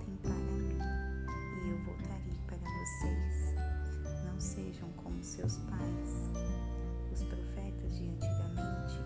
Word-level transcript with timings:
voltem 0.00 0.16
para 0.22 0.34
mim 0.34 0.78
e 1.64 1.70
eu 1.70 1.78
voltarei 1.84 2.38
para 2.46 2.56
vocês. 2.56 3.54
Não 4.24 4.40
sejam 4.40 4.88
como 4.92 5.22
seus 5.22 5.58
pais. 5.58 6.30
Os 7.12 7.22
profetas 7.24 7.96
de 7.96 8.08
antigamente 8.08 8.98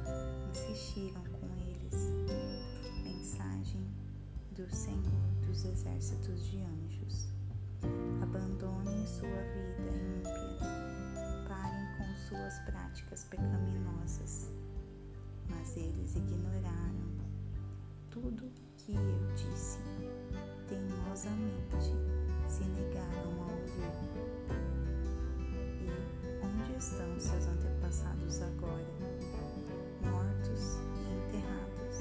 insistiram 0.50 1.22
com 1.24 1.46
eles. 1.56 1.94
Mensagem 3.02 3.86
do 4.52 4.68
Senhor 4.74 5.34
dos 5.46 5.64
Exércitos 5.64 6.48
de 6.50 6.58
Anjos. 6.62 7.28
Abandonem 8.22 9.06
sua 9.06 9.28
vida 9.28 9.90
ímpia. 9.90 10.68
Parem 11.48 11.86
com 11.98 12.14
suas 12.28 12.58
práticas 12.60 13.24
pecaminosas. 13.24 14.50
Mas 15.48 15.76
eles 15.76 16.14
ignoraram 16.16 17.04
tudo 18.10 18.50
que 18.76 18.94
eu 18.94 19.34
disse. 19.34 19.78
Teimosamente 20.74 21.94
se 22.48 22.64
negaram 22.64 23.30
a 23.38 23.46
ouvir. 23.46 23.92
E 25.80 25.88
onde 26.44 26.76
estão 26.76 27.20
seus 27.20 27.46
antepassados 27.46 28.42
agora? 28.42 28.84
Mortos 30.02 30.80
e 30.96 31.02
enterrados. 31.14 31.96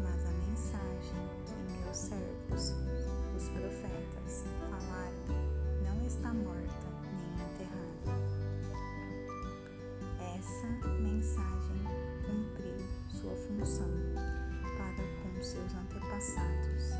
Mas 0.00 0.24
a 0.26 0.32
mensagem 0.48 1.22
que 1.44 1.54
meus 1.82 1.96
servos, 1.96 2.72
os 3.36 3.48
profetas, 3.48 4.44
falaram 4.70 5.26
não 5.82 6.06
está 6.06 6.32
morta 6.32 6.86
nem 7.18 7.34
enterrada. 7.48 8.14
Essa 10.38 10.68
mensagem 11.00 11.82
cumpriu 12.24 12.78
sua 13.10 13.34
função 13.34 13.90
para 14.78 15.04
com 15.20 15.42
seus 15.42 15.74
antepassados. 15.74 16.95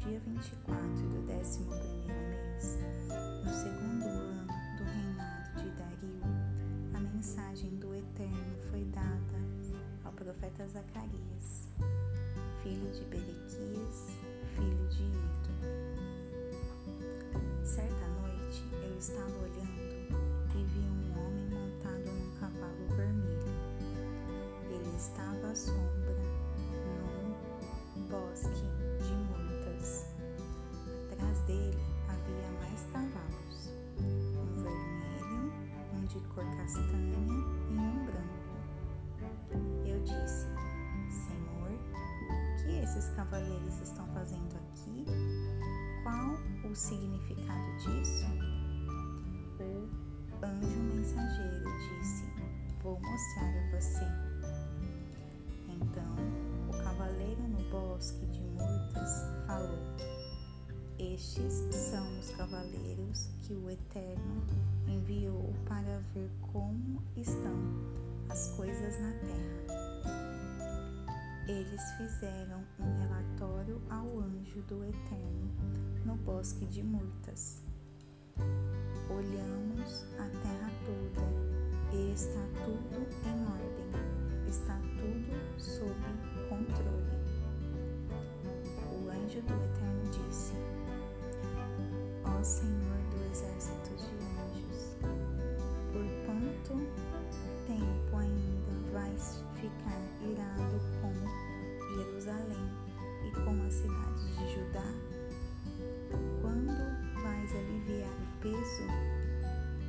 Dia 0.00 0.18
24 0.20 1.08
do 1.08 1.26
décimo 1.26 1.66
primeiro 1.66 2.30
mês, 2.30 2.78
no 3.44 3.52
segundo 3.52 4.06
ano 4.06 4.46
do 4.78 4.84
reinado 4.84 5.60
de 5.60 5.68
Dario, 5.76 6.22
a 6.94 7.00
mensagem 7.00 7.68
do 7.76 7.94
Eterno 7.94 8.56
foi 8.70 8.82
dada 8.84 9.38
ao 10.02 10.12
profeta 10.12 10.66
Zacarias, 10.66 11.68
filho 12.62 12.90
de 12.92 13.04
Berequias, 13.04 14.16
filho 14.56 14.88
de 14.88 15.02
Ido. 15.02 15.50
Certa 17.62 18.06
noite 18.22 18.64
eu 18.82 18.96
estava 18.98 19.39
cor 36.40 36.56
castanha 36.56 37.18
e 37.70 37.74
um 37.74 38.04
branco. 38.06 38.56
Eu 39.84 40.00
disse: 40.00 40.46
Senhor, 41.10 41.70
o 41.70 42.62
que 42.62 42.78
esses 42.82 43.08
cavaleiros 43.10 43.80
estão 43.80 44.06
fazendo 44.14 44.56
aqui? 44.56 45.04
Qual 46.02 46.70
o 46.70 46.74
significado 46.74 47.76
disso? 47.78 48.26
O 49.60 50.44
anjo 50.44 50.80
mensageiro 50.94 51.64
disse: 51.78 52.24
Vou 52.82 52.98
mostrar 52.98 53.50
a 53.50 53.70
você. 53.76 54.06
Então, 55.68 56.16
o 56.68 56.84
cavaleiro 56.84 57.42
no 57.42 57.70
bosque 57.70 58.24
de 58.26 58.40
murtas 58.40 59.10
falou: 59.46 60.09
Estes 61.00 61.64
são 61.74 62.18
os 62.18 62.28
cavaleiros 62.32 63.30
que 63.40 63.54
o 63.54 63.70
Eterno 63.70 64.44
enviou 64.86 65.50
para 65.66 65.98
ver 66.12 66.30
como 66.52 67.02
estão 67.16 67.56
as 68.28 68.48
coisas 68.48 69.00
na 69.00 69.10
terra. 69.12 69.80
Eles 71.48 71.80
fizeram 71.96 72.62
um 72.78 73.00
relatório 73.00 73.80
ao 73.88 74.20
anjo 74.20 74.60
do 74.68 74.84
Eterno 74.84 75.50
no 76.04 76.16
bosque 76.16 76.66
de 76.66 76.82
murtas. 76.82 77.62
Olhamos 79.08 80.04
a 80.18 80.28
terra 80.42 80.70
toda 80.84 81.96
e 81.96 82.12
está 82.12 82.46
tudo 82.62 83.08
em 83.24 83.40
ordem, 83.46 84.46
está 84.46 84.78
tudo 84.98 85.58
sob 85.58 85.94
controle. 86.50 87.16
O 88.92 89.08
anjo 89.08 89.40
do 89.40 89.54
Eterno 89.54 90.28
disse: 90.28 90.69
Ó 92.38 92.42
Senhor 92.42 92.98
do 93.10 93.24
exército 93.30 93.90
de 93.96 94.04
anjos, 94.40 94.96
por 95.92 96.06
quanto 96.26 96.72
tempo 97.66 98.16
ainda 98.16 98.92
vais 98.92 99.42
ficar 99.56 100.00
irado 100.22 100.80
com 101.00 101.12
Jerusalém 101.96 102.70
e 103.26 103.30
com 103.32 103.66
as 103.66 103.74
cidades 103.74 104.38
de 104.38 104.54
Judá? 104.54 104.94
Quando 106.40 106.72
vais 107.22 107.50
aliviar 107.56 108.10
o 108.10 108.40
peso? 108.40 108.86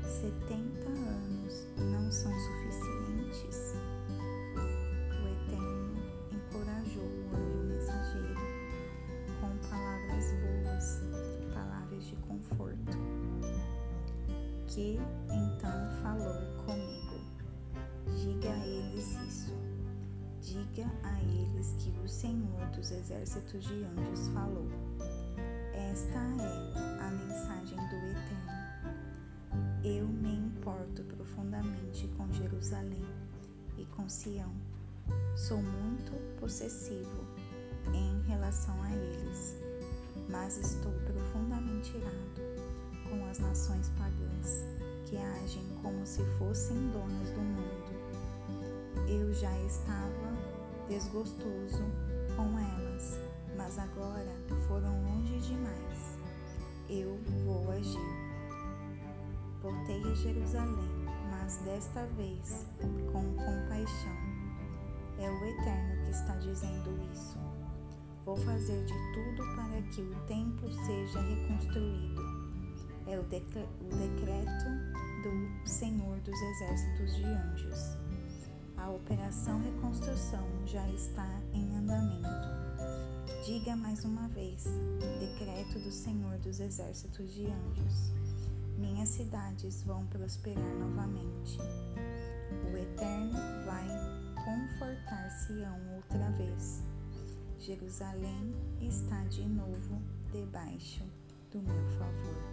Setenta 0.03 0.89
anos 0.89 1.67
não 1.77 2.11
são 2.11 2.31
suficientes? 2.31 3.75
Que 14.73 14.97
então 15.29 15.89
falou 16.01 16.33
comigo: 16.65 17.19
Diga 18.21 18.49
a 18.49 18.67
eles 18.67 19.15
isso. 19.27 19.53
Diga 20.41 20.89
a 21.03 21.21
eles 21.21 21.75
que 21.77 21.89
o 22.03 22.07
Senhor 22.07 22.65
dos 22.73 22.91
exércitos 22.91 23.63
de 23.65 23.83
anjos 23.83 24.29
falou. 24.29 24.67
Esta 25.73 26.19
é 26.19 27.05
a 27.05 27.11
mensagem 27.11 27.77
do 27.77 27.95
Eterno. 27.95 28.51
Eu 29.83 30.07
me 30.07 30.35
importo 30.35 31.03
profundamente 31.03 32.07
com 32.17 32.31
Jerusalém 32.31 33.05
e 33.77 33.85
com 33.85 34.07
Sião. 34.07 34.53
Sou 35.35 35.61
muito 35.61 36.13
possessivo 36.39 37.25
em 37.93 38.21
relação 38.29 38.81
a 38.83 38.91
eles, 38.93 39.57
mas 40.29 40.57
estou 40.57 40.91
profundamente 41.05 41.97
irado 41.97 42.60
com 43.11 43.25
as 43.25 43.39
nações 43.39 43.89
pagãs 43.97 44.65
que 45.05 45.17
agem 45.17 45.65
como 45.81 46.05
se 46.05 46.23
fossem 46.37 46.77
donas 46.91 47.29
do 47.31 47.41
mundo. 47.41 47.91
Eu 49.05 49.33
já 49.33 49.51
estava 49.63 50.31
desgostoso 50.87 51.83
com 52.37 52.57
elas, 52.57 53.19
mas 53.57 53.77
agora 53.77 54.33
foram 54.65 55.03
longe 55.03 55.37
demais. 55.39 56.17
Eu 56.89 57.19
vou 57.43 57.69
agir. 57.71 57.99
Voltei 59.61 60.01
a 60.09 60.15
Jerusalém, 60.15 61.05
mas 61.29 61.57
desta 61.57 62.05
vez 62.15 62.65
com 63.11 63.35
compaixão. 63.35 64.15
É 65.19 65.29
o 65.29 65.45
Eterno 65.45 66.05
que 66.05 66.11
está 66.11 66.35
dizendo 66.37 66.97
isso. 67.11 67.37
Vou 68.23 68.37
fazer 68.37 68.85
de 68.85 68.93
tudo 69.13 69.43
para 69.55 69.81
que 69.93 70.01
o 70.01 70.15
templo 70.27 70.71
seja 70.85 71.19
reconstruído. 71.19 72.40
É 73.11 73.19
o, 73.19 73.23
decre 73.23 73.67
o 73.81 73.93
decreto 73.93 74.69
do 75.21 75.69
Senhor 75.69 76.17
dos 76.21 76.41
Exércitos 76.41 77.17
de 77.17 77.25
Anjos. 77.25 77.97
A 78.77 78.89
operação 78.89 79.61
reconstrução 79.61 80.47
já 80.65 80.87
está 80.91 81.27
em 81.51 81.75
andamento. 81.75 82.29
Diga 83.45 83.75
mais 83.75 84.05
uma 84.05 84.29
vez: 84.29 84.63
decreto 85.19 85.77
do 85.79 85.91
Senhor 85.91 86.37
dos 86.37 86.61
Exércitos 86.61 87.33
de 87.33 87.47
Anjos. 87.47 88.13
Minhas 88.77 89.09
cidades 89.09 89.83
vão 89.83 90.07
prosperar 90.07 90.73
novamente. 90.75 91.59
O 92.71 92.77
Eterno 92.77 93.37
vai 93.65 93.89
confortar 94.35 95.29
Sião 95.31 95.77
outra 95.97 96.31
vez. 96.37 96.81
Jerusalém 97.59 98.55
está 98.79 99.21
de 99.25 99.43
novo 99.49 100.01
debaixo 100.31 101.03
do 101.51 101.61
meu 101.61 101.83
favor. 101.97 102.51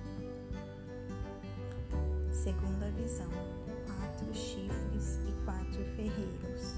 Segunda 2.32 2.90
visão: 2.90 3.28
quatro 3.86 4.34
chifres 4.34 5.20
e 5.26 5.44
quatro 5.44 5.84
ferreiros. 5.94 6.74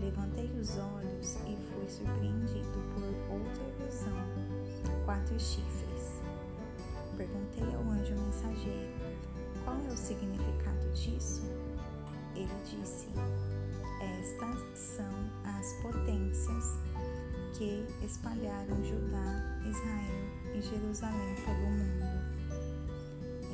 Levantei 0.00 0.50
os 0.58 0.78
olhos 0.78 1.36
e 1.46 1.56
fui 1.68 1.88
surpreendido 1.88 2.82
por 2.94 3.34
outra 3.34 3.64
visão: 3.84 4.16
quatro 5.04 5.38
chifres. 5.38 6.22
Perguntei 7.16 7.74
ao 7.74 7.82
anjo 7.82 8.14
mensageiro 8.14 8.94
qual 9.64 9.76
é 9.76 9.92
o 9.92 9.96
significado 9.96 10.90
disso. 10.94 11.42
Ele 12.34 12.48
disse: 12.64 13.08
Estas 14.18 14.78
são 14.78 15.12
as 15.44 15.72
potências 15.82 16.78
que 17.56 17.86
espalharam 18.04 18.82
Judá, 18.84 19.60
Israel 19.68 20.54
e 20.54 20.60
Jerusalém 20.60 21.34
pelo 21.36 21.70
mundo. 21.70 22.10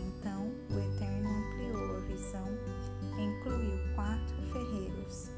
Então 0.08 0.52
o 0.70 0.78
Eterno 0.78 1.28
ampliou 1.28 1.96
a 1.96 2.00
visão 2.00 2.46
e 3.18 3.22
incluiu 3.22 3.94
quatro 3.94 4.36
ferreiros. 4.52 5.30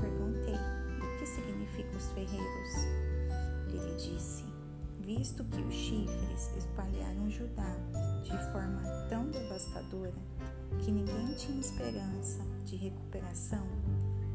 Perguntei: 0.00 0.54
o 0.54 1.18
que 1.18 1.26
significam 1.26 1.96
os 1.96 2.08
ferreiros? 2.12 2.74
Ele 3.68 3.94
disse: 3.96 4.44
visto 5.00 5.44
que 5.44 5.60
os 5.60 5.74
chifres 5.74 6.56
espalharam 6.56 7.30
Judá 7.30 7.76
de 8.22 8.52
forma 8.52 8.82
tão 9.08 9.30
devastadora 9.30 10.12
que 10.80 10.90
ninguém 10.90 11.34
tinha 11.34 11.60
esperança 11.60 12.40
de 12.64 12.76
recuperação, 12.76 13.66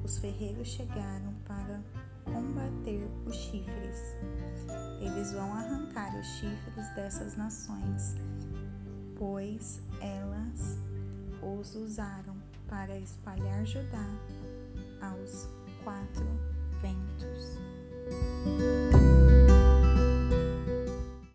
os 0.03 0.17
ferreiros 0.17 0.67
chegaram 0.67 1.33
para 1.45 1.81
combater 2.25 3.07
os 3.25 3.35
chifres. 3.35 4.15
Eles 4.99 5.33
vão 5.33 5.53
arrancar 5.53 6.17
os 6.17 6.25
chifres 6.25 6.95
dessas 6.95 7.35
nações, 7.35 8.15
pois 9.17 9.81
elas 10.01 10.77
os 11.41 11.75
usaram 11.75 12.35
para 12.67 12.97
espalhar 12.97 13.65
Judá 13.65 14.07
aos 15.01 15.47
quatro 15.83 16.25
ventos. 16.81 17.57